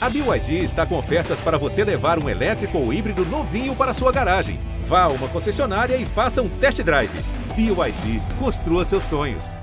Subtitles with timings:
[0.00, 4.12] A BYD está com ofertas para você levar um elétrico ou híbrido novinho para sua
[4.12, 4.60] garagem.
[4.84, 7.10] Vá a uma concessionária e faça um test drive.
[7.56, 9.56] BYD, construa seus sonhos.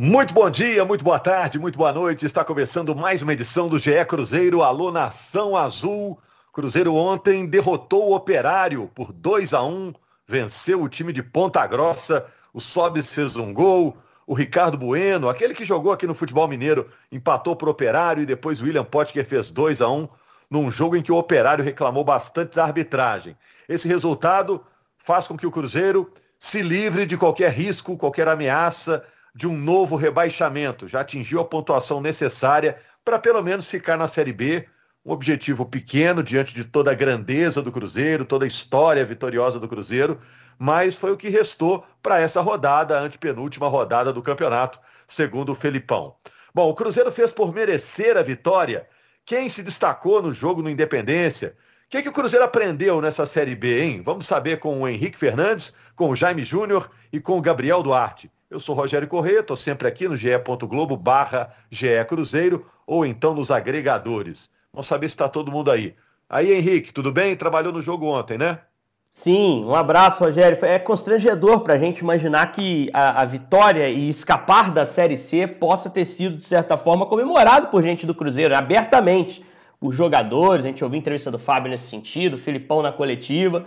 [0.00, 2.24] Muito bom dia, muito boa tarde, muito boa noite.
[2.24, 4.62] Está começando mais uma edição do GE Cruzeiro.
[4.62, 6.20] Alô, Nação Azul.
[6.52, 9.92] Cruzeiro ontem derrotou o Operário por 2 a 1
[10.24, 12.24] venceu o time de Ponta Grossa.
[12.54, 13.96] O Sobis fez um gol.
[14.32, 18.24] O Ricardo Bueno, aquele que jogou aqui no futebol mineiro, empatou para o Operário e
[18.24, 20.08] depois o William Potker fez 2 a 1
[20.50, 23.36] num jogo em que o Operário reclamou bastante da arbitragem.
[23.68, 24.64] Esse resultado
[24.96, 29.04] faz com que o Cruzeiro se livre de qualquer risco, qualquer ameaça
[29.34, 30.88] de um novo rebaixamento.
[30.88, 34.66] Já atingiu a pontuação necessária para pelo menos ficar na Série B.
[35.04, 39.68] Um objetivo pequeno diante de toda a grandeza do Cruzeiro, toda a história vitoriosa do
[39.68, 40.18] Cruzeiro,
[40.56, 44.78] mas foi o que restou para essa rodada, a antepenúltima rodada do campeonato,
[45.08, 46.14] segundo o Felipão.
[46.54, 48.86] Bom, o Cruzeiro fez por merecer a vitória.
[49.24, 51.56] Quem se destacou no jogo no Independência?
[51.86, 54.02] O que, que o Cruzeiro aprendeu nessa Série B, hein?
[54.04, 58.30] Vamos saber com o Henrique Fernandes, com o Jaime Júnior e com o Gabriel Duarte.
[58.48, 63.50] Eu sou Rogério Corrêa, estou sempre aqui no ge.globo barra GE Cruzeiro ou então nos
[63.50, 64.48] agregadores.
[64.74, 65.94] Vamos saber se está todo mundo aí.
[66.30, 67.36] Aí, Henrique, tudo bem?
[67.36, 68.60] Trabalhou no jogo ontem, né?
[69.06, 70.56] Sim, um abraço, Rogério.
[70.64, 75.46] É constrangedor para a gente imaginar que a, a, vitória e escapar da Série C
[75.46, 79.44] possa ter sido, de certa forma, comemorado por gente do Cruzeiro, abertamente.
[79.78, 83.66] Os jogadores, a gente ouviu a entrevista do Fábio nesse sentido, o Filipão na coletiva.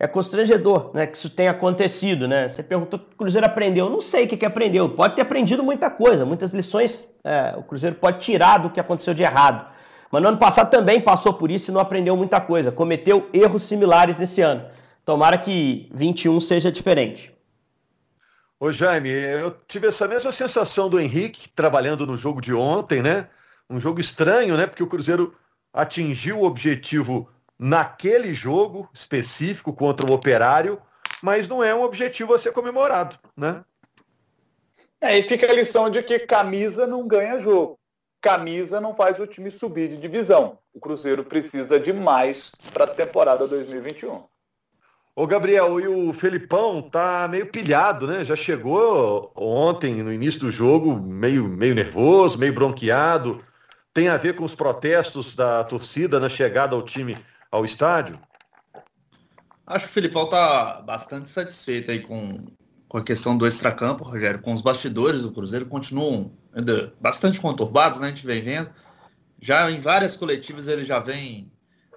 [0.00, 2.26] É constrangedor né, que isso tenha acontecido.
[2.26, 2.48] Né?
[2.48, 3.84] Você perguntou o que o Cruzeiro aprendeu.
[3.84, 4.88] Eu não sei o que, que aprendeu.
[4.88, 9.12] Pode ter aprendido muita coisa, muitas lições é, o Cruzeiro pode tirar do que aconteceu
[9.12, 9.76] de errado.
[10.10, 12.72] Mas no ano passado também passou por isso e não aprendeu muita coisa.
[12.72, 14.64] Cometeu erros similares nesse ano.
[15.04, 17.34] Tomara que 21 seja diferente.
[18.60, 23.28] Ô Jaime, eu tive essa mesma sensação do Henrique trabalhando no jogo de ontem, né?
[23.70, 24.66] Um jogo estranho, né?
[24.66, 25.34] Porque o Cruzeiro
[25.72, 30.80] atingiu o objetivo naquele jogo específico contra o Operário,
[31.22, 33.64] mas não é um objetivo a ser comemorado, né?
[35.00, 37.78] É, e fica a lição de que camisa não ganha jogo.
[38.20, 40.58] Camisa não faz o time subir de divisão.
[40.74, 44.24] O Cruzeiro precisa de mais para a temporada 2021.
[45.14, 48.24] Ô Gabriel, e o Felipão tá meio pilhado, né?
[48.24, 53.44] Já chegou ontem, no início do jogo, meio, meio nervoso, meio bronqueado.
[53.92, 57.18] Tem a ver com os protestos da torcida na chegada ao time
[57.50, 58.18] ao estádio?
[59.66, 62.38] Acho que o Felipão tá bastante satisfeito aí com,
[62.88, 66.32] com a questão do extracampo, Rogério, com os bastidores do Cruzeiro continuam
[67.00, 68.06] bastante conturbados, né?
[68.06, 68.70] A gente vem vendo.
[69.40, 71.52] Já em várias coletivas ele já vem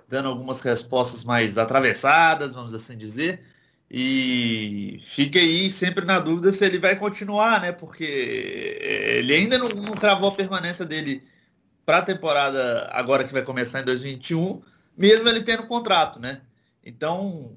[0.07, 3.41] dando algumas respostas mais atravessadas, vamos assim dizer.
[3.90, 7.72] E fica aí sempre na dúvida se ele vai continuar, né?
[7.72, 11.24] Porque ele ainda não, não travou a permanência dele
[11.85, 14.62] para a temporada agora que vai começar em 2021,
[14.97, 16.41] mesmo ele tendo contrato, né?
[16.84, 17.56] Então,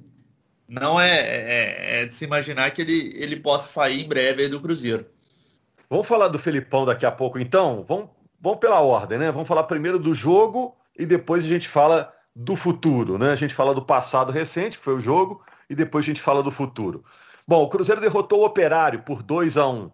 [0.69, 4.61] não é, é, é de se imaginar que ele, ele possa sair em breve do
[4.61, 5.07] Cruzeiro.
[5.89, 7.85] Vamos falar do Felipão daqui a pouco, então?
[7.87, 8.09] Vamos,
[8.41, 9.31] vamos pela ordem, né?
[9.31, 13.31] Vamos falar primeiro do jogo e depois a gente fala do futuro, né?
[13.31, 16.43] A gente fala do passado recente, que foi o jogo, e depois a gente fala
[16.43, 17.05] do futuro.
[17.47, 19.91] Bom, o Cruzeiro derrotou o Operário por 2 a 1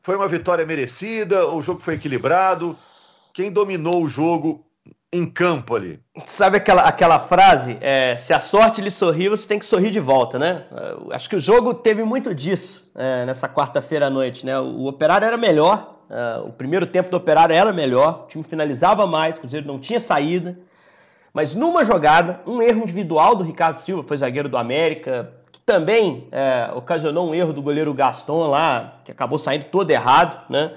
[0.00, 2.78] Foi uma vitória merecida, o jogo foi equilibrado.
[3.34, 4.64] Quem dominou o jogo
[5.12, 6.00] em campo ali?
[6.26, 7.76] Sabe aquela, aquela frase?
[7.80, 10.64] É, se a sorte lhe sorrir, você tem que sorrir de volta, né?
[11.10, 14.58] Acho que o jogo teve muito disso é, nessa quarta-feira à noite, né?
[14.58, 19.06] O Operário era melhor, é, o primeiro tempo do Operário era melhor, o time finalizava
[19.06, 20.58] mais, o Cruzeiro não tinha saída.
[21.34, 26.28] Mas numa jogada, um erro individual do Ricardo Silva, foi zagueiro do América, que também
[26.30, 30.72] é, ocasionou um erro do goleiro Gaston lá, que acabou saindo todo errado, né?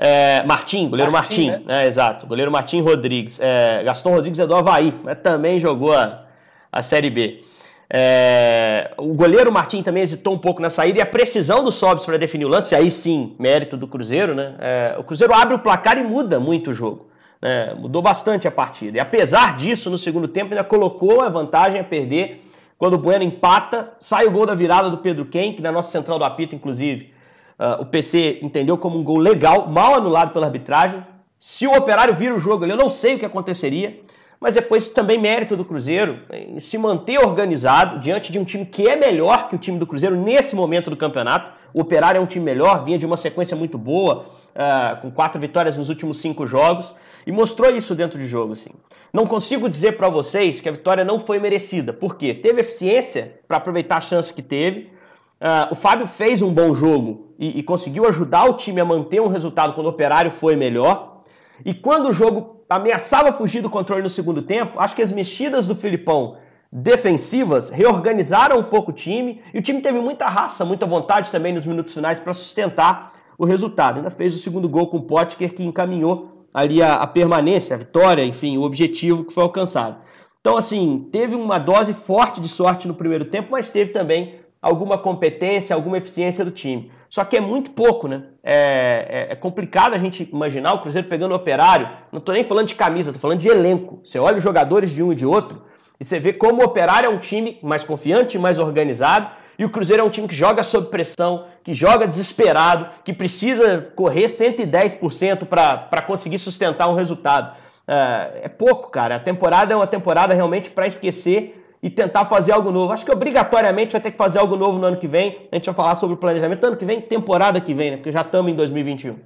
[0.00, 1.82] É, Martim, goleiro Martim, Martim né?
[1.82, 3.40] É, exato, goleiro Martim Rodrigues.
[3.40, 6.24] É, Gaston Rodrigues é do Havaí, mas também jogou a,
[6.70, 7.42] a Série B.
[7.90, 12.04] É, o goleiro Martim também hesitou um pouco na saída e a precisão do Sobs
[12.06, 14.54] para definir o lance, aí sim, mérito do Cruzeiro, né?
[14.60, 17.08] É, o Cruzeiro abre o placar e muda muito o jogo.
[17.42, 17.74] Né?
[17.74, 18.98] Mudou bastante a partida.
[18.98, 22.44] E apesar disso, no segundo tempo, ainda colocou a vantagem a perder.
[22.76, 25.90] Quando o Bueno empata, sai o gol da virada do Pedro Ken, que na nossa
[25.90, 27.12] central do apito, inclusive,
[27.58, 31.04] uh, o PC entendeu como um gol legal, mal anulado pela arbitragem.
[31.38, 34.00] Se o Operário vira o jogo eu não sei o que aconteceria.
[34.40, 38.88] Mas depois também mérito do Cruzeiro em se manter organizado diante de um time que
[38.88, 41.52] é melhor que o time do Cruzeiro nesse momento do campeonato.
[41.74, 45.40] O Operário é um time melhor, vinha de uma sequência muito boa, uh, com quatro
[45.40, 46.94] vitórias nos últimos cinco jogos.
[47.26, 48.70] E mostrou isso dentro de jogo, assim.
[49.12, 51.92] Não consigo dizer para vocês que a vitória não foi merecida.
[51.92, 52.32] Por quê?
[52.32, 54.90] Teve eficiência para aproveitar a chance que teve.
[55.40, 59.20] Uh, o Fábio fez um bom jogo e, e, conseguiu ajudar o time a manter
[59.20, 61.22] um resultado quando o Operário foi melhor.
[61.64, 65.64] E quando o jogo ameaçava fugir do controle no segundo tempo, acho que as mexidas
[65.64, 66.36] do Filipão
[66.70, 71.52] defensivas reorganizaram um pouco o time e o time teve muita raça, muita vontade também
[71.52, 73.98] nos minutos finais para sustentar o resultado.
[73.98, 77.78] Ainda fez o segundo gol com o Potker que encaminhou ali a, a, permanência, a
[77.78, 79.98] vitória, enfim, o objetivo que foi alcançado.
[80.40, 84.98] Então, assim, teve uma dose forte de sorte no primeiro tempo, mas teve também alguma
[84.98, 86.90] competência, alguma eficiência do time.
[87.08, 88.24] Só que é muito pouco, né?
[88.42, 91.88] É, é, é complicado a gente imaginar o Cruzeiro pegando o operário.
[92.12, 94.00] Não estou nem falando de camisa, estou falando de elenco.
[94.04, 95.68] Você olha os jogadores de um e de outro
[96.00, 99.30] e você vê como o operário é um time mais confiante, mais organizado.
[99.58, 103.90] E o Cruzeiro é um time que joga sob pressão, que joga desesperado, que precisa
[103.96, 107.56] correr 110% para conseguir sustentar um resultado.
[107.86, 109.16] É, é pouco, cara.
[109.16, 112.92] A temporada é uma temporada realmente para esquecer e tentar fazer algo novo.
[112.92, 115.48] Acho que obrigatoriamente vai ter que fazer algo novo no ano que vem.
[115.50, 117.96] A gente vai falar sobre o planejamento ano que vem, temporada que vem, né?
[117.96, 119.18] Porque já estamos em 2021.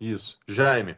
[0.00, 0.38] Isso.
[0.48, 0.96] Jaime.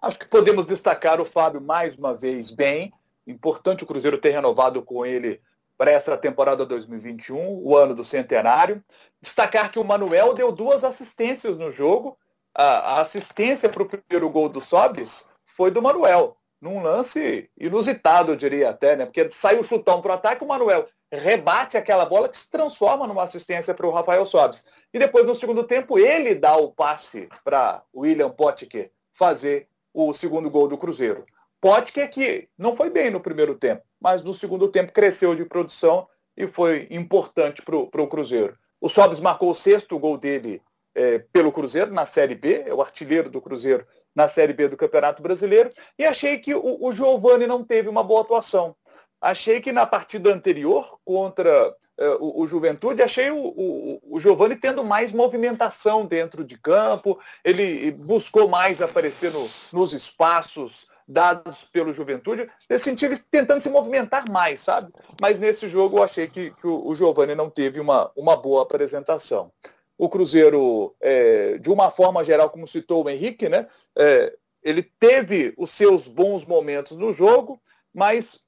[0.00, 2.92] Acho que podemos destacar o Fábio mais uma vez bem.
[3.26, 5.40] Importante o Cruzeiro ter renovado com ele
[5.78, 8.82] para essa temporada 2021, o ano do centenário.
[9.20, 12.18] Destacar que o Manuel deu duas assistências no jogo.
[12.54, 18.36] A assistência para o primeiro gol do Sobis foi do Manuel num lance inusitado, eu
[18.36, 19.04] diria até, né?
[19.04, 23.06] Porque sai o chutão para o ataque, o Manuel rebate aquela bola que se transforma
[23.06, 24.64] numa assistência para o Rafael Sobes.
[24.94, 30.48] E depois, no segundo tempo, ele dá o passe para William Potker fazer o segundo
[30.48, 31.24] gol do Cruzeiro.
[31.60, 36.08] Potker que não foi bem no primeiro tempo, mas no segundo tempo cresceu de produção
[36.36, 38.56] e foi importante para o Cruzeiro.
[38.80, 40.62] O Sobes marcou o sexto gol dele
[40.94, 44.76] é, pelo Cruzeiro na Série B, é o artilheiro do Cruzeiro na Série B do
[44.76, 48.74] Campeonato Brasileiro, e achei que o, o Giovani não teve uma boa atuação.
[49.20, 54.56] Achei que na partida anterior, contra uh, o, o, Juventude, achei o, o, o Giovani
[54.56, 61.92] tendo mais movimentação dentro de campo, ele buscou mais aparecer no, nos espaços dados pelo
[61.92, 64.90] Juventude, eu senti ele tentando se movimentar mais, sabe?
[65.20, 68.62] Mas nesse jogo eu achei que, que o, o Giovani não teve uma, uma boa
[68.62, 69.52] apresentação
[70.02, 75.54] o Cruzeiro, é, de uma forma geral, como citou o Henrique, né, é, ele teve
[75.56, 77.60] os seus bons momentos no jogo,
[77.94, 78.40] mas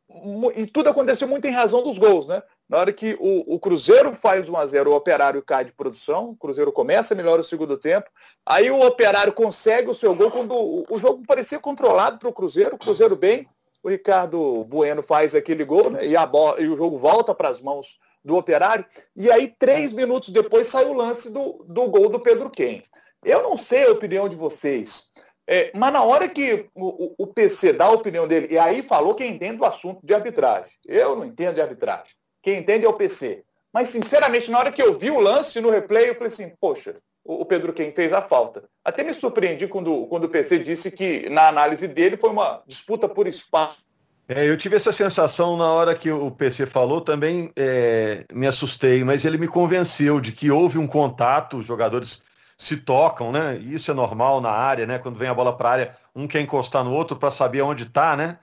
[0.56, 2.42] e tudo aconteceu muito em razão dos gols, né?
[2.68, 6.30] Na hora que o, o Cruzeiro faz 1 a 0 o Operário cai de produção,
[6.30, 8.10] o Cruzeiro começa melhor o segundo tempo,
[8.44, 12.32] aí o Operário consegue o seu gol quando o, o jogo parecia controlado para o
[12.32, 13.48] Cruzeiro, o Cruzeiro bem,
[13.80, 16.04] o Ricardo Bueno faz aquele gol, né?
[16.04, 18.86] E, a bola, e o jogo volta para as mãos do Operário.
[19.14, 22.82] E aí, três minutos depois, sai o lance do, do gol do Pedro Quem.
[23.24, 25.10] Eu não sei a opinião de vocês,
[25.46, 29.14] é, mas na hora que o, o, PC dá a opinião dele, e aí falou
[29.14, 30.72] quem entende do assunto de arbitragem.
[30.86, 32.14] Eu não entendo de arbitragem.
[32.42, 33.44] Quem entende é o PC.
[33.72, 36.96] Mas, sinceramente, na hora que eu vi o lance no replay, eu falei assim, poxa,
[37.24, 38.64] o Pedro Quem fez a falta.
[38.84, 43.08] Até me surpreendi quando, quando o PC disse que, na análise dele, foi uma disputa
[43.08, 43.84] por espaço
[44.28, 49.04] é, eu tive essa sensação na hora que o PC falou, também é, me assustei,
[49.04, 52.22] mas ele me convenceu de que houve um contato, os jogadores
[52.56, 53.58] se tocam, né?
[53.60, 54.98] E isso é normal na área, né?
[54.98, 57.82] Quando vem a bola para a área, um quer encostar no outro para saber onde
[57.82, 58.38] está, né?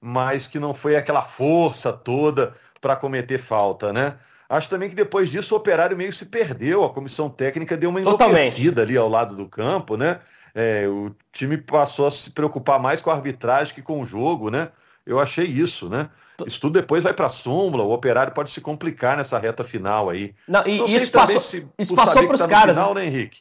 [0.00, 4.16] Mas que não foi aquela força toda para cometer falta, né?
[4.48, 8.00] Acho também que depois disso o operário meio se perdeu, a comissão técnica deu uma
[8.00, 10.20] enlouquecida ali ao lado do campo, né?
[10.54, 14.50] É, o time passou a se preocupar mais com a arbitragem que com o jogo,
[14.50, 14.70] né?
[15.08, 16.10] Eu achei isso, né?
[16.46, 20.10] Isso tudo depois vai para a súmula, o operário pode se complicar nessa reta final
[20.10, 20.34] aí.
[20.46, 22.76] Não, e, Não isso passou, se, isso passou para os tá caras.
[22.76, 23.40] Final, né, Henrique?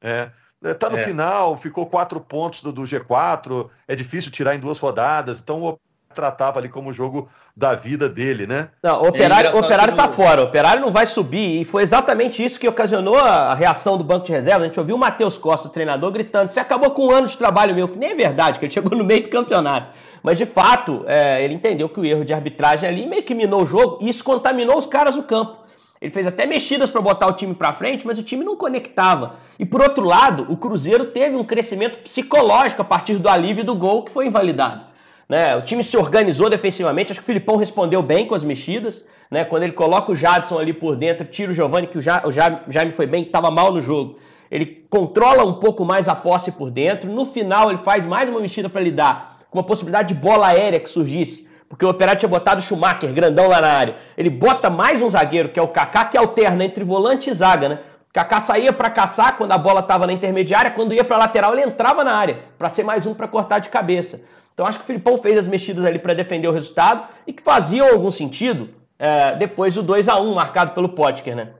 [0.00, 0.30] É.
[0.78, 1.04] Tá no é.
[1.04, 5.78] final, ficou quatro pontos do, do, G4, é difícil tirar em duas rodadas, então o
[6.14, 8.68] tratava ali como o jogo da vida dele, né?
[8.82, 11.82] Não, o Operário, é o operário tá fora, o Operário não vai subir, e foi
[11.82, 14.62] exatamente isso que ocasionou a reação do banco de reserva.
[14.62, 17.36] A gente ouviu o Matheus Costa, o treinador, gritando: você acabou com um ano de
[17.36, 19.92] trabalho meu, que nem é verdade, que ele chegou no meio do campeonato.
[20.22, 23.62] Mas de fato, é, ele entendeu que o erro de arbitragem ali meio que minou
[23.62, 25.68] o jogo e isso contaminou os caras no campo.
[26.00, 29.36] Ele fez até mexidas para botar o time para frente, mas o time não conectava.
[29.58, 33.74] E por outro lado, o Cruzeiro teve um crescimento psicológico a partir do alívio do
[33.74, 34.87] gol que foi invalidado.
[35.28, 35.54] Né?
[35.56, 39.44] O time se organizou defensivamente, acho que o Filipão respondeu bem com as mexidas, né?
[39.44, 42.32] quando ele coloca o Jadson ali por dentro, tira o Giovani, que o, ja, o
[42.32, 44.18] Jaime foi bem, que estava mal no jogo.
[44.50, 48.40] Ele controla um pouco mais a posse por dentro, no final ele faz mais uma
[48.40, 52.28] mexida para lidar com uma possibilidade de bola aérea que surgisse, porque o Operário tinha
[52.28, 53.96] botado o Schumacher, grandão lá na área.
[54.16, 57.68] Ele bota mais um zagueiro, que é o Kaká, que alterna entre volante e zaga,
[57.68, 57.78] né?
[58.08, 61.52] O Kaká saía para caçar quando a bola estava na intermediária, quando ia para lateral
[61.52, 64.22] ele entrava na área, para ser mais um para cortar de cabeça.
[64.58, 67.40] Então acho que o Filipão fez as mexidas ali para defender o resultado e que
[67.40, 71.54] faziam algum sentido é, depois do 2 a 1 marcado pelo Potker, né?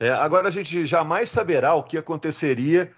[0.00, 2.90] É, agora a gente jamais saberá o que aconteceria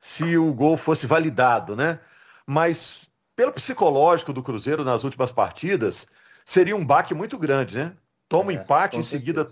[0.00, 1.98] se o gol fosse validado, né?
[2.46, 6.08] mas pelo psicológico do Cruzeiro nas últimas partidas,
[6.46, 7.92] seria um baque muito grande, né?
[8.26, 9.46] Toma um é, empate em seguida,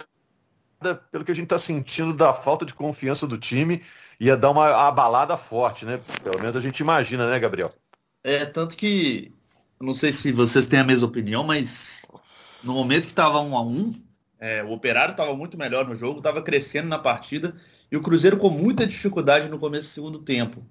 [1.10, 3.82] pelo que a gente está sentindo da falta de confiança do time,
[4.18, 6.00] ia dar uma abalada forte, né?
[6.22, 7.70] Pelo menos a gente imagina, né, Gabriel?
[8.24, 9.32] É, tanto que,
[9.80, 12.06] não sei se vocês têm a mesma opinião, mas
[12.62, 13.94] no momento que estava um a um,
[14.38, 17.54] é, o Operário estava muito melhor no jogo, estava crescendo na partida,
[17.90, 20.64] e o Cruzeiro com muita dificuldade no começo do segundo tempo.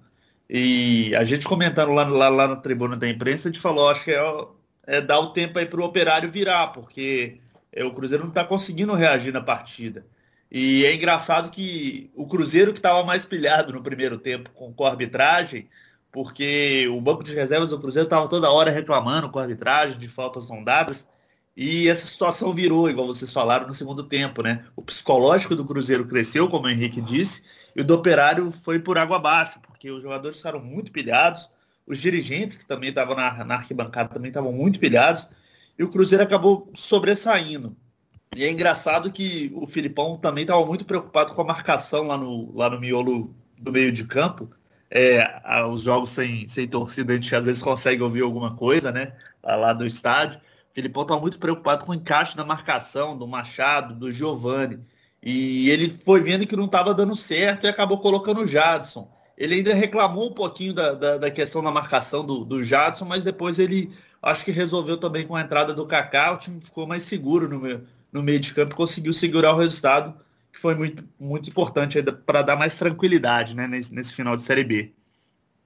[0.48, 4.04] E a gente comentando lá, lá, lá na tribuna da imprensa, a gente falou, acho
[4.04, 4.46] que é,
[4.86, 7.38] é dar o tempo aí para o Operário virar, porque
[7.72, 10.06] é, o Cruzeiro não está conseguindo reagir na partida.
[10.50, 14.84] E é engraçado que o Cruzeiro que estava mais pilhado no primeiro tempo com, com
[14.84, 15.68] a arbitragem,
[16.12, 20.06] porque o banco de reservas do Cruzeiro estava toda hora reclamando com a arbitragem de
[20.06, 21.08] faltas não dadas,
[21.56, 24.64] e essa situação virou, igual vocês falaram, no segundo tempo, né?
[24.76, 27.42] O psicológico do Cruzeiro cresceu, como o Henrique disse,
[27.74, 31.48] e o do Operário foi por água abaixo, porque os jogadores ficaram muito pilhados,
[31.86, 35.26] os dirigentes que também estavam na, na arquibancada também estavam muito pilhados,
[35.78, 37.74] e o Cruzeiro acabou sobressaindo.
[38.34, 42.54] E é engraçado que o Filipão também estava muito preocupado com a marcação lá no,
[42.54, 44.50] lá no miolo do meio de campo.
[44.94, 49.14] É, os jogos sem, sem torcida, a gente às vezes consegue ouvir alguma coisa, né?
[49.42, 50.38] Lá do estádio.
[50.38, 54.80] O Filipão estava muito preocupado com o encaixe da marcação do Machado, do Giovani.
[55.22, 59.10] E ele foi vendo que não estava dando certo e acabou colocando o Jadson.
[59.38, 63.24] Ele ainda reclamou um pouquinho da, da, da questão da marcação do, do Jadson, mas
[63.24, 67.02] depois ele acho que resolveu também com a entrada do Kaká, o time ficou mais
[67.02, 70.14] seguro no meio, no meio de campo e conseguiu segurar o resultado,
[70.52, 74.64] que foi muito, muito importante para dar mais tranquilidade né, nesse, nesse final de Série
[74.64, 74.94] B.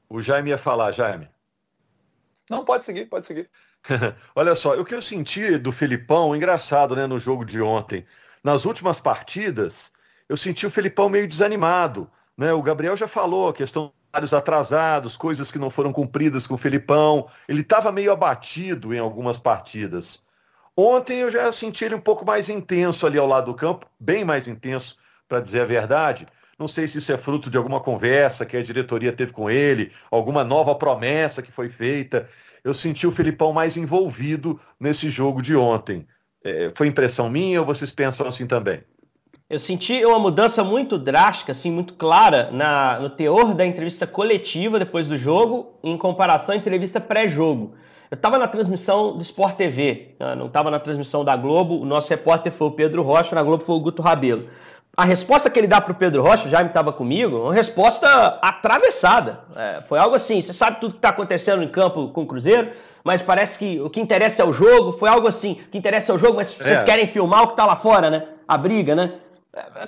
[0.08, 1.28] O Jaime ia falar, Jaime.
[2.48, 3.50] Não, pode seguir, pode seguir.
[4.34, 8.06] Olha só, o que eu senti do Filipão, engraçado, né, no jogo de ontem.
[8.44, 9.92] Nas últimas partidas,
[10.28, 12.08] eu senti o Filipão meio desanimado.
[12.36, 12.52] Né?
[12.52, 16.58] O Gabriel já falou a questão dos atrasados, coisas que não foram cumpridas com o
[16.58, 17.28] Filipão.
[17.48, 20.24] Ele estava meio abatido em algumas partidas.
[20.76, 24.24] Ontem eu já senti ele um pouco mais intenso ali ao lado do campo, bem
[24.24, 26.26] mais intenso, para dizer a verdade.
[26.58, 29.90] Não sei se isso é fruto de alguma conversa que a diretoria teve com ele,
[30.10, 32.28] alguma nova promessa que foi feita.
[32.62, 36.06] Eu senti o Filipão mais envolvido nesse jogo de ontem.
[36.44, 38.82] É, foi impressão minha ou vocês pensam assim também?
[39.48, 44.78] Eu senti uma mudança muito drástica, assim, muito clara na, no teor da entrevista coletiva
[44.78, 47.74] depois do jogo, em comparação à entrevista pré-jogo.
[48.10, 50.34] Eu estava na transmissão do Sport TV, né?
[50.34, 51.80] não estava na transmissão da Globo.
[51.80, 54.48] O nosso repórter foi o Pedro Rocha, na Globo foi o Guto Rabelo.
[54.96, 58.08] A resposta que ele dá para o Pedro Rocha, já estava comigo, uma resposta
[58.40, 59.40] atravessada.
[59.54, 62.70] É, foi algo assim: você sabe tudo que está acontecendo em campo com o Cruzeiro,
[63.04, 64.92] mas parece que o que interessa é o jogo.
[64.92, 66.84] Foi algo assim: o que interessa é o jogo, mas vocês é.
[66.84, 68.26] querem filmar o que está lá fora, né?
[68.48, 69.12] A briga, né?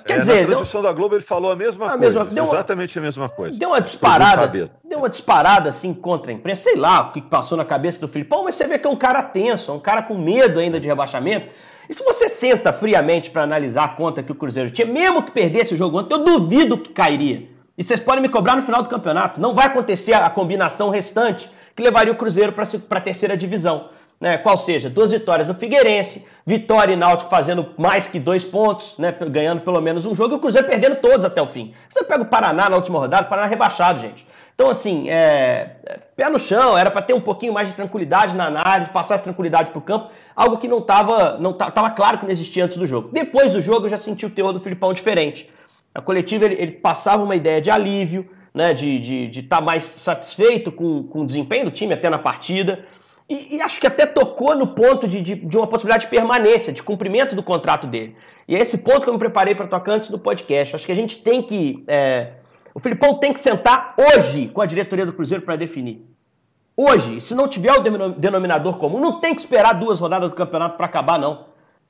[0.05, 0.89] Quer é, dizer, na transmissão deu...
[0.89, 2.41] da Globo ele falou a mesma a coisa, mesma...
[2.41, 3.59] exatamente a mesma coisa.
[3.59, 4.47] Deu uma disparada,
[4.83, 8.07] deu uma disparada assim contra a imprensa, sei lá o que passou na cabeça do
[8.07, 10.79] Filipão, mas você vê que é um cara tenso, é um cara com medo ainda
[10.79, 11.49] de rebaixamento.
[11.87, 15.31] E se você senta friamente para analisar a conta que o Cruzeiro tinha, mesmo que
[15.31, 17.47] perdesse o jogo ontem, eu duvido que cairia.
[17.77, 19.39] E vocês podem me cobrar no final do campeonato.
[19.39, 24.37] Não vai acontecer a combinação restante que levaria o Cruzeiro para a terceira divisão né?
[24.37, 29.15] Qual seja, duas vitórias no Figueirense, Vitória e Náutico fazendo mais que dois pontos, né?
[29.29, 31.73] Ganhando pelo menos um jogo, e o Cruzeiro perdendo todos até o fim.
[31.89, 34.27] Você pega o Paraná na última rodada, o Paraná rebaixado, gente.
[34.55, 38.35] Então, assim, é, é pé no chão, era para ter um pouquinho mais de tranquilidade
[38.35, 42.17] na análise, passar essa tranquilidade para o campo, algo que não estava não tava claro
[42.17, 43.09] que não existia antes do jogo.
[43.13, 45.49] Depois do jogo, eu já senti o teor do Filipão diferente.
[45.95, 49.61] A coletiva, ele, ele passava uma ideia de alívio, né, de estar de, de tá
[49.61, 52.85] mais satisfeito com, com o desempenho do time até na partida.
[53.29, 56.73] E, e, acho que até tocou no ponto de, de, de, uma possibilidade de permanência,
[56.73, 58.15] de cumprimento do contrato dele.
[58.47, 60.75] E é esse ponto que eu me preparei para tocar antes do podcast.
[60.75, 61.83] Acho que a gente tem que.
[61.87, 62.31] É,
[62.73, 66.03] o Filipão tem que sentar hoje com a diretoria do Cruzeiro para definir.
[66.75, 67.83] Hoje, se não tiver o
[68.17, 71.49] denominador comum, não tem que esperar duas rodadas do campeonato para acabar, não.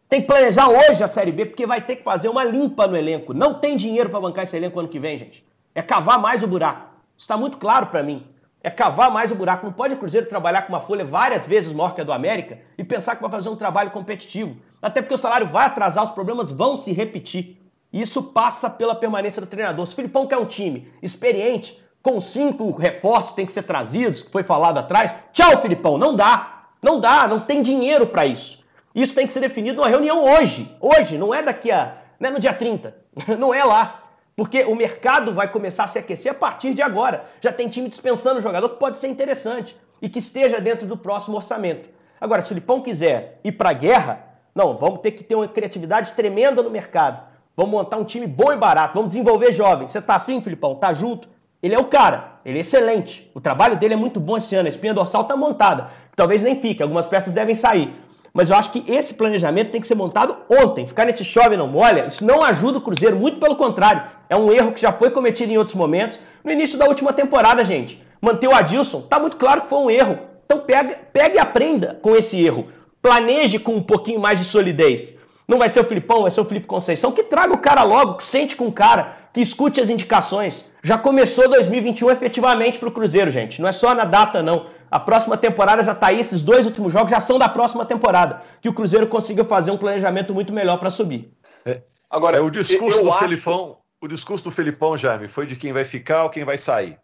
[0.10, 2.98] Tem que planejar hoje a Série B, porque vai ter que fazer uma limpa no
[2.98, 3.34] elenco.
[3.34, 5.46] Não tem dinheiro para bancar esse elenco ano que vem, gente.
[5.74, 6.90] É cavar mais o buraco.
[7.16, 8.26] Está muito claro para mim
[8.62, 9.66] é cavar mais o buraco.
[9.66, 12.60] Não pode o Cruzeiro trabalhar com uma folha várias vezes maior que a do América
[12.78, 14.58] e pensar que vai fazer um trabalho competitivo.
[14.82, 17.58] Até porque o salário vai atrasar, os problemas vão se repetir.
[17.92, 19.86] Isso passa pela permanência do treinador.
[19.86, 24.22] Se o Filipão quer um time experiente, com cinco reforços que tem que ser trazidos,
[24.22, 26.68] que foi falado atrás, tchau, Filipão, não dá.
[26.82, 28.60] Não dá, não tem dinheiro para isso.
[28.96, 30.76] Isso tem que ser definido numa reunião hoje.
[30.80, 31.98] Hoje, não é daqui a.
[32.20, 32.96] Não é no dia 30.
[33.40, 34.09] Não é lá.
[34.40, 37.26] Porque o mercado vai começar a se aquecer a partir de agora.
[37.42, 41.36] Já tem time dispensando jogador que pode ser interessante e que esteja dentro do próximo
[41.36, 41.90] orçamento.
[42.22, 45.46] Agora, se o Filipão quiser ir para a guerra, não, vamos ter que ter uma
[45.46, 47.22] criatividade tremenda no mercado.
[47.54, 49.92] Vamos montar um time bom e barato, vamos desenvolver jovens.
[49.92, 50.74] Você tá afim, Filipão?
[50.74, 51.28] Tá junto?
[51.62, 53.30] ele é o cara, ele é excelente.
[53.36, 55.90] O trabalho dele é muito bom esse ano, a espinha dorsal está montada.
[56.16, 57.94] Talvez nem fique, algumas peças devem sair.
[58.40, 60.88] Mas eu acho que esse planejamento tem que ser montado ontem.
[60.88, 64.02] Ficar nesse chove não molha, isso não ajuda o Cruzeiro, muito pelo contrário.
[64.30, 66.18] É um erro que já foi cometido em outros momentos.
[66.42, 69.90] No início da última temporada, gente, manter o Adilson, tá muito claro que foi um
[69.90, 70.20] erro.
[70.46, 72.64] Então pega, pega e aprenda com esse erro.
[73.02, 75.18] Planeje com um pouquinho mais de solidez.
[75.46, 78.14] Não vai ser o Filipão, vai ser o Felipe Conceição, que traga o cara logo,
[78.14, 80.70] que sente com o cara, que escute as indicações.
[80.82, 83.62] Já começou 2021 efetivamente para o Cruzeiro, gente.
[83.62, 84.68] Não é só na data, não.
[84.92, 88.42] A próxima temporada já está aí, esses dois últimos jogos já são da próxima temporada.
[88.62, 91.32] Que o Cruzeiro consiga fazer um planejamento muito melhor para subir.
[91.66, 91.82] É.
[92.10, 93.20] Agora, é, o discurso do acho...
[93.20, 97.00] Felipão, o discurso do Felipão, Jaime, foi de quem vai ficar ou quem vai sair?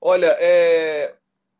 [0.00, 1.14] Olha, é...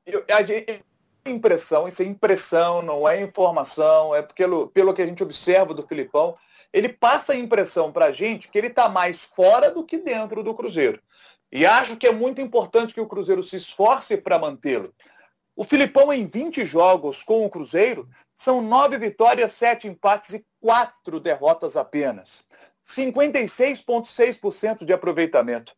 [0.05, 5.23] Eu, a impressão, isso é impressão, não é informação, é pelo, pelo que a gente
[5.23, 6.35] observa do Filipão,
[6.73, 10.43] ele passa a impressão para a gente que ele está mais fora do que dentro
[10.43, 11.00] do Cruzeiro.
[11.52, 14.93] E acho que é muito importante que o Cruzeiro se esforce para mantê-lo.
[15.54, 21.21] O Filipão, em 20 jogos com o Cruzeiro, são 9 vitórias, 7 empates e 4
[21.21, 22.42] derrotas apenas.
[22.85, 25.75] 56,6% de aproveitamento.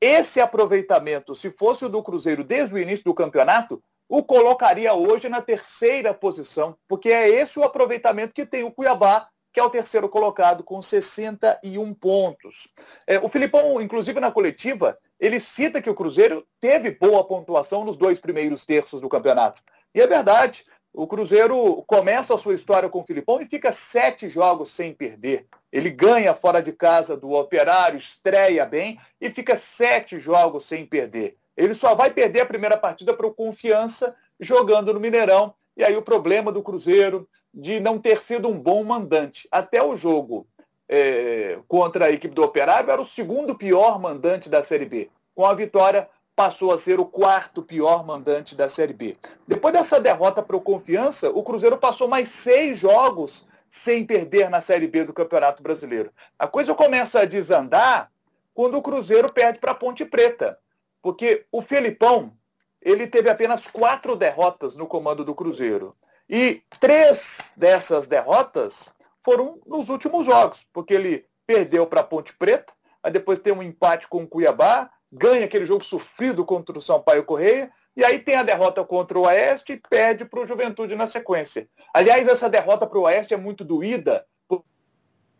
[0.00, 5.28] Esse aproveitamento, se fosse o do Cruzeiro desde o início do campeonato, o colocaria hoje
[5.28, 9.70] na terceira posição, porque é esse o aproveitamento que tem o Cuiabá, que é o
[9.70, 12.68] terceiro colocado, com 61 pontos.
[13.04, 17.96] É, o Filipão, inclusive na coletiva, ele cita que o Cruzeiro teve boa pontuação nos
[17.96, 19.60] dois primeiros terços do campeonato.
[19.92, 24.28] E é verdade, o Cruzeiro começa a sua história com o Filipão e fica sete
[24.28, 25.48] jogos sem perder.
[25.72, 31.36] Ele ganha fora de casa do Operário, estreia bem e fica sete jogos sem perder.
[31.56, 35.52] Ele só vai perder a primeira partida para o Confiança jogando no Mineirão.
[35.76, 39.48] E aí o problema do Cruzeiro de não ter sido um bom mandante.
[39.50, 40.46] Até o jogo
[40.88, 45.10] é, contra a equipe do Operário era o segundo pior mandante da Série B.
[45.34, 49.16] Com a vitória, passou a ser o quarto pior mandante da Série B.
[49.46, 54.60] Depois dessa derrota para o Confiança, o Cruzeiro passou mais seis jogos sem perder na
[54.60, 56.12] Série B do Campeonato Brasileiro.
[56.38, 58.10] A coisa começa a desandar
[58.54, 60.58] quando o Cruzeiro perde para a Ponte Preta.
[61.02, 62.32] Porque o Felipão,
[62.80, 65.92] ele teve apenas quatro derrotas no comando do Cruzeiro.
[66.28, 68.92] E três dessas derrotas
[69.24, 73.62] foram nos últimos jogos, porque ele perdeu para a Ponte Preta, aí depois tem um
[73.62, 78.36] empate com o Cuiabá, ganha aquele jogo sofrido contra o Sampaio Correia, e aí tem
[78.36, 81.68] a derrota contra o Oeste e perde para o Juventude na sequência.
[81.94, 84.26] Aliás, essa derrota para o Oeste é muito doída,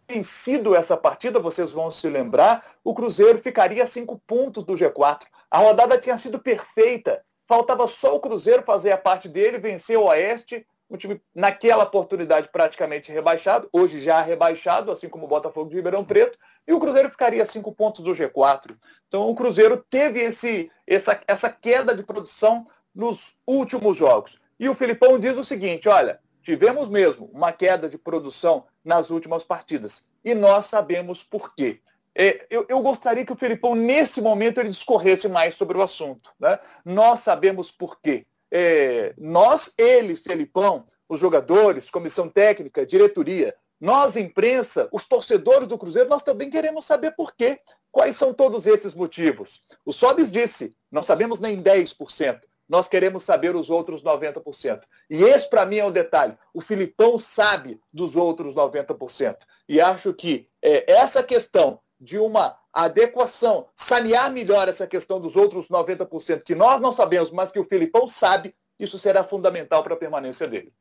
[0.09, 4.73] tem sido essa partida, vocês vão se lembrar, o Cruzeiro ficaria a cinco pontos do
[4.73, 5.27] G4.
[5.51, 7.23] A rodada tinha sido perfeita.
[7.47, 12.49] Faltava só o Cruzeiro fazer a parte dele, vencer o Oeste, um time naquela oportunidade
[12.49, 17.11] praticamente rebaixado, hoje já rebaixado, assim como o Botafogo de Ribeirão Preto, e o Cruzeiro
[17.11, 18.77] ficaria cinco pontos do G4.
[19.07, 24.39] Então o Cruzeiro teve esse, essa, essa queda de produção nos últimos jogos.
[24.59, 29.45] E o Filipão diz o seguinte: olha, tivemos mesmo uma queda de produção nas últimas
[29.45, 30.05] partidas.
[30.25, 31.81] E nós sabemos por quê.
[32.15, 36.33] É, eu, eu, gostaria que o Felipão, nesse momento, ele discorresse mais sobre o assunto.
[36.41, 36.59] Né?
[36.85, 38.27] Nós sabemos por quê.
[38.51, 46.09] É, nós, ele, Felipão, os jogadores, comissão técnica, diretoria, nós, imprensa, os torcedores do Cruzeiro,
[46.09, 47.61] nós também queremos saber por quê.
[47.93, 49.63] Quais são todos esses motivos?
[49.85, 54.83] O Sobis disse, não sabemos nem 10% nós queremos saber os outros 90%.
[55.09, 56.37] E esse, para mim, é o detalhe.
[56.53, 59.39] O Filipão sabe dos outros 90%.
[59.69, 65.69] E acho que é, essa questão de uma adequação, sanear melhor essa questão dos outros
[65.69, 69.99] 90% que nós não sabemos, mas que o Filipão sabe, isso será fundamental para a
[69.99, 70.73] permanência dele.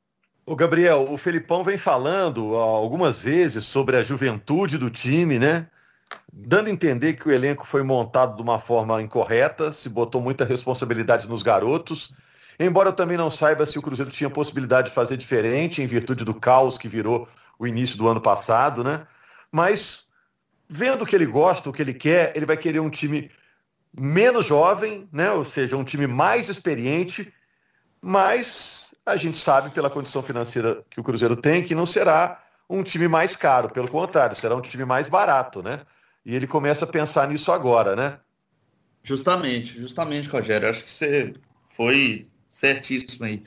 [0.45, 5.67] O Gabriel, o Felipão vem falando algumas vezes sobre a juventude do time, né?
[6.31, 10.45] dando a entender que o elenco foi montado de uma forma incorreta, se botou muita
[10.45, 12.13] responsabilidade nos garotos.
[12.59, 16.23] Embora eu também não saiba se o Cruzeiro tinha possibilidade de fazer diferente em virtude
[16.23, 17.27] do caos que virou
[17.59, 19.05] o início do ano passado, né?
[19.51, 20.06] Mas
[20.69, 23.31] vendo o que ele gosta, o que ele quer, ele vai querer um time
[23.97, 25.31] menos jovem, né?
[25.31, 27.33] Ou seja, um time mais experiente,
[28.01, 32.83] mas a gente sabe pela condição financeira que o Cruzeiro tem que não será um
[32.83, 35.81] time mais caro, pelo contrário, será um time mais barato, né?
[36.25, 38.19] E ele começa a pensar nisso agora, né?
[39.01, 40.69] Justamente, justamente, Rogério.
[40.69, 41.33] Acho que você
[41.67, 43.41] foi certíssimo aí.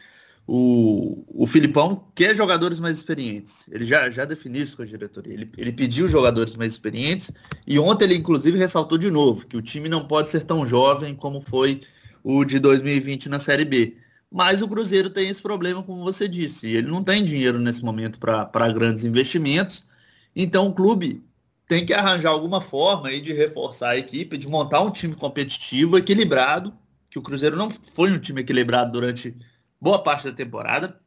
[0.53, 3.69] O, o Filipão quer jogadores mais experientes.
[3.71, 5.33] Ele já, já definiu isso com a diretoria.
[5.33, 7.31] Ele, ele pediu jogadores mais experientes
[7.65, 11.15] e ontem ele, inclusive, ressaltou de novo que o time não pode ser tão jovem
[11.15, 11.83] como foi
[12.25, 13.97] o de 2020 na Série B.
[14.29, 16.67] Mas o Cruzeiro tem esse problema, como você disse.
[16.67, 19.87] Ele não tem dinheiro nesse momento para grandes investimentos.
[20.35, 21.23] Então o clube
[21.69, 25.97] tem que arranjar alguma forma aí de reforçar a equipe, de montar um time competitivo,
[25.97, 26.75] equilibrado,
[27.09, 29.37] que o Cruzeiro não foi um time equilibrado durante
[29.81, 31.01] boa parte da temporada,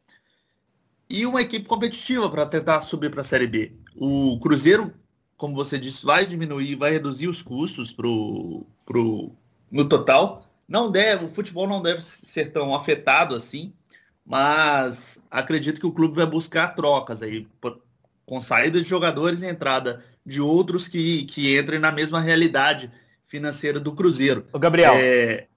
[1.10, 3.72] e uma equipe competitiva para tentar subir para a Série B.
[3.96, 4.94] O Cruzeiro,
[5.38, 9.32] como você disse, vai diminuir, vai reduzir os custos pro, pro,
[9.72, 10.50] no total.
[10.68, 13.74] Não deve, o futebol não deve ser tão afetado assim,
[14.26, 17.48] mas acredito que o clube vai buscar trocas aí,
[18.26, 22.90] com saída de jogadores e entrada de outros que, que entrem na mesma realidade
[23.26, 24.48] financeira do Cruzeiro.
[24.54, 24.94] O Gabriel.
[24.96, 25.48] É...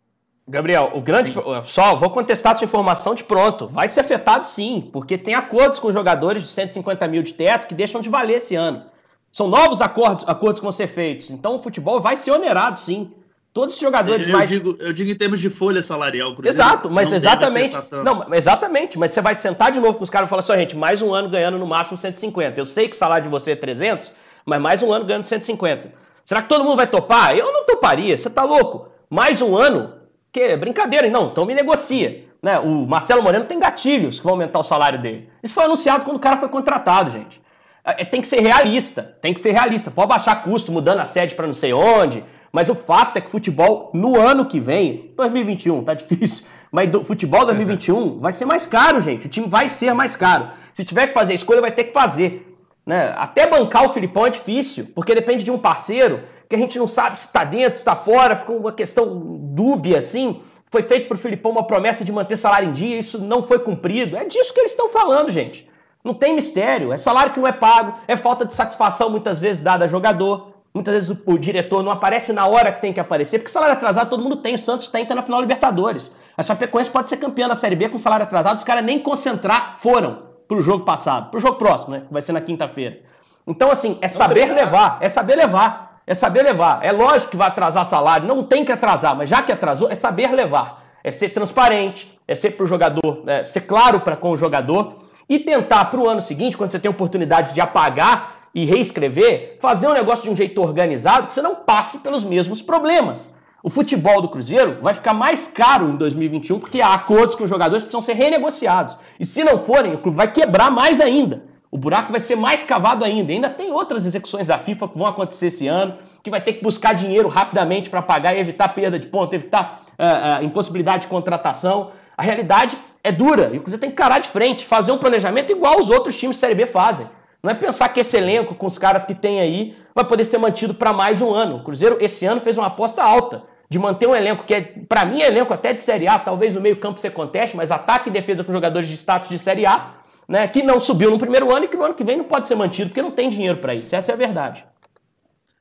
[0.48, 1.32] Gabriel, o grande.
[1.32, 1.40] Sim.
[1.64, 3.66] Só, vou contestar essa informação de pronto.
[3.66, 7.74] Vai ser afetado sim, porque tem acordos com jogadores de 150 mil de teto que
[7.74, 8.84] deixam de valer esse ano.
[9.32, 11.30] São novos acordos, acordos que vão ser feitos.
[11.30, 13.12] Então o futebol vai ser onerado sim.
[13.52, 14.48] Todos os jogadores eu, mais.
[14.48, 17.76] Digo, eu digo em termos de folha salarial, Cruzeiro Exato, mas exatamente.
[18.04, 18.98] Não, exatamente.
[18.98, 21.12] Mas você vai sentar de novo com os caras e falar assim, gente, mais um
[21.12, 22.60] ano ganhando no máximo 150.
[22.60, 24.12] Eu sei que o salário de você é 300,
[24.44, 25.92] mas mais um ano ganhando 150.
[26.24, 27.34] Será que todo mundo vai topar?
[27.36, 28.90] Eu não toparia, você tá louco.
[29.08, 29.95] Mais um ano?
[30.36, 32.26] Que é brincadeira, não, então me negocia.
[32.42, 32.58] Né?
[32.58, 35.30] O Marcelo Moreno tem gatilhos que vão aumentar o salário dele.
[35.42, 37.40] Isso foi anunciado quando o cara foi contratado, gente.
[37.82, 39.90] É, tem que ser realista, tem que ser realista.
[39.90, 42.22] Pode baixar custo mudando a sede para não sei onde,
[42.52, 47.02] mas o fato é que futebol no ano que vem, 2021, tá difícil, mas do
[47.02, 49.28] futebol 2021 vai ser mais caro, gente.
[49.28, 50.48] O time vai ser mais caro.
[50.74, 52.54] Se tiver que fazer escolha, vai ter que fazer.
[52.84, 53.14] Né?
[53.16, 56.86] Até bancar o Filipão é difícil, porque depende de um parceiro que a gente não
[56.86, 60.40] sabe se está dentro, se está fora, fica uma questão dúbia assim.
[60.70, 63.58] Foi feito para o Filipão uma promessa de manter salário em dia, isso não foi
[63.58, 64.16] cumprido.
[64.16, 65.68] É disso que eles estão falando, gente.
[66.04, 66.92] Não tem mistério.
[66.92, 70.52] É salário que não é pago, é falta de satisfação muitas vezes dada a jogador.
[70.72, 73.72] Muitas vezes o, o, diretor não aparece na hora que tem que aparecer, porque salário
[73.72, 74.54] atrasado todo mundo tem.
[74.54, 76.12] O Santos tem, tá na final Libertadores.
[76.36, 79.76] A Chapecoense pode ser campeã da Série B com salário atrasado, os caras nem concentrar
[79.78, 82.02] foram pro jogo passado, pro jogo próximo, né?
[82.06, 83.00] Que vai ser na quinta-feira.
[83.46, 86.80] Então, assim, é saber levar, é saber levar, é saber levar.
[86.82, 89.94] É lógico que vai atrasar salário, não tem que atrasar, mas já que atrasou, é
[89.94, 90.84] saber levar.
[91.02, 95.38] É ser transparente, é ser pro jogador, é ser claro para com o jogador e
[95.38, 99.92] tentar para o ano seguinte, quando você tem oportunidade de apagar e reescrever, fazer um
[99.92, 103.32] negócio de um jeito organizado que você não passe pelos mesmos problemas.
[103.62, 107.50] O futebol do Cruzeiro vai ficar mais caro em 2021 porque há acordos com os
[107.50, 108.96] jogadores que precisam ser renegociados.
[109.18, 111.42] E se não forem, o clube vai quebrar mais ainda.
[111.76, 113.30] O buraco vai ser mais cavado ainda.
[113.30, 116.62] ainda tem outras execuções da FIFA que vão acontecer esse ano, que vai ter que
[116.62, 121.08] buscar dinheiro rapidamente para pagar e evitar perda de ponto, evitar uh, uh, impossibilidade de
[121.08, 121.90] contratação.
[122.16, 125.52] A realidade é dura e o Cruzeiro tem que encarar de frente, fazer um planejamento
[125.52, 127.10] igual os outros times Série B fazem.
[127.42, 130.38] Não é pensar que esse elenco, com os caras que tem aí, vai poder ser
[130.38, 131.56] mantido para mais um ano.
[131.56, 135.04] O Cruzeiro, esse ano, fez uma aposta alta de manter um elenco que, é, para
[135.04, 136.18] mim, é elenco até de Série A.
[136.18, 139.66] Talvez no meio-campo você conteste, mas ataque e defesa com jogadores de status de Série
[139.66, 139.95] A,
[140.28, 142.48] né, que não subiu no primeiro ano e que no ano que vem não pode
[142.48, 143.94] ser mantido, porque não tem dinheiro para isso.
[143.94, 144.64] Essa é a verdade.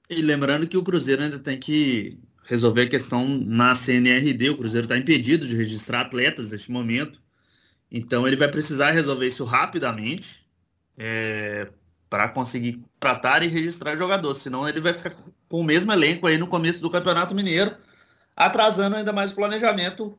[0.10, 4.50] E lembrando que o Cruzeiro ainda tem que resolver a questão na CNRD.
[4.50, 7.20] O Cruzeiro está impedido de registrar atletas neste momento.
[7.92, 10.46] Então ele vai precisar resolver isso rapidamente
[10.98, 11.68] é,
[12.10, 14.36] para conseguir tratar e registrar jogador.
[14.36, 15.16] Senão ele vai ficar
[15.48, 17.76] com o mesmo elenco aí no começo do Campeonato Mineiro,
[18.36, 20.18] atrasando ainda mais o planejamento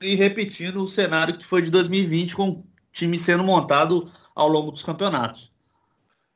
[0.00, 2.64] e repetindo o cenário que foi de 2020, com
[2.94, 5.52] time sendo montado ao longo dos campeonatos.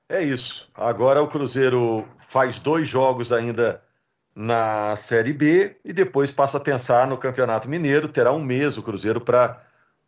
[0.08, 0.68] É isso.
[0.74, 3.82] Agora o Cruzeiro faz dois jogos ainda
[4.34, 8.08] na Série B e depois passa a pensar no Campeonato Mineiro.
[8.08, 9.62] Terá um mês o Cruzeiro para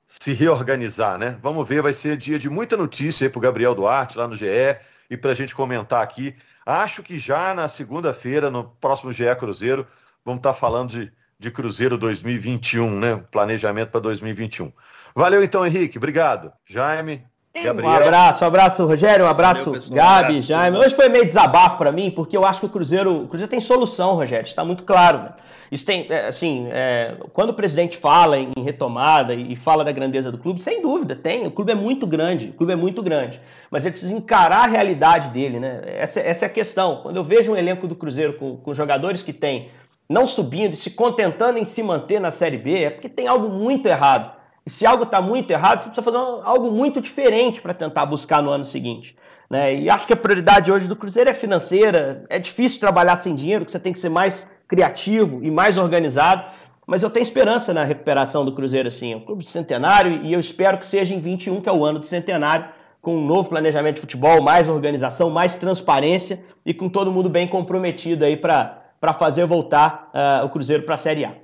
[0.07, 1.39] se reorganizar, né?
[1.41, 4.35] Vamos ver, vai ser dia de muita notícia aí para o Gabriel Duarte lá no
[4.35, 4.77] GE
[5.09, 6.35] e para a gente comentar aqui.
[6.67, 9.87] Acho que já na segunda-feira, no próximo GE Cruzeiro,
[10.25, 13.19] vamos estar tá falando de, de Cruzeiro 2021, né?
[13.31, 14.71] Planejamento para 2021.
[15.15, 15.97] Valeu então, Henrique.
[15.97, 16.53] Obrigado.
[16.67, 17.23] Jaime.
[17.53, 17.91] Gabriel.
[17.91, 20.79] Um abraço, um abraço, Rogério, um abraço, Valeu, Gabi, um abraço, Jaime.
[20.79, 23.61] Hoje foi meio desabafo para mim, porque eu acho que o Cruzeiro, o Cruzeiro tem
[23.61, 25.19] solução, Rogério, está muito claro.
[25.19, 25.33] Né?
[25.73, 30.31] Isso tem, é, assim, é, quando o presidente fala em retomada e fala da grandeza
[30.31, 31.47] do clube, sem dúvida, tem.
[31.47, 33.41] O clube é muito grande, o clube é muito grande.
[33.71, 35.81] Mas ele precisa encarar a realidade dele, né?
[35.87, 37.01] Essa, essa é a questão.
[37.03, 39.71] Quando eu vejo um elenco do Cruzeiro com, com jogadores que tem
[40.11, 43.49] não subindo e se contentando em se manter na Série B, é porque tem algo
[43.49, 44.33] muito errado.
[44.67, 48.43] E se algo está muito errado, você precisa fazer algo muito diferente para tentar buscar
[48.43, 49.17] no ano seguinte.
[49.49, 49.77] Né?
[49.77, 52.25] E acho que a prioridade hoje do Cruzeiro é financeira.
[52.29, 56.45] É difícil trabalhar sem dinheiro, que você tem que ser mais criativo e mais organizado.
[56.85, 59.13] Mas eu tenho esperança na recuperação do Cruzeiro, assim.
[59.13, 61.85] É um clube de centenário e eu espero que seja em 21, que é o
[61.85, 62.67] ano de centenário,
[63.01, 67.47] com um novo planejamento de futebol, mais organização, mais transparência e com todo mundo bem
[67.47, 68.37] comprometido aí
[69.01, 71.35] para fazer voltar uh, o Cruzeiro para a Série A.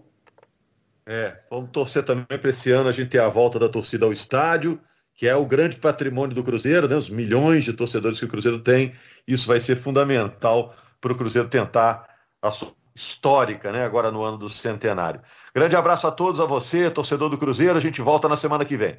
[1.07, 4.12] É, vamos torcer também para esse ano a gente ter a volta da torcida ao
[4.12, 4.81] estádio
[5.16, 6.95] que é o grande patrimônio do Cruzeiro, né?
[6.95, 8.92] os milhões de torcedores que o Cruzeiro tem.
[9.27, 12.07] Isso vai ser fundamental para o Cruzeiro tentar
[12.40, 13.85] a sua histórica, né?
[13.85, 15.23] agora no ano do centenário.
[15.55, 17.77] Grande abraço a todos, a você, torcedor do Cruzeiro.
[17.77, 18.99] A gente volta na semana que vem.